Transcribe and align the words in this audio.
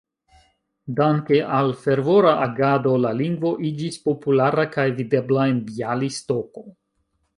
Danke 0.99 1.41
al 1.57 1.67
fervora 1.81 2.31
agado 2.45 2.93
la 3.03 3.11
lingvo 3.19 3.51
iĝis 3.73 4.01
populara 4.09 4.65
kaj 4.77 4.87
videbla 5.01 5.49
en 5.53 5.61
Bjalistoko. 5.69 6.67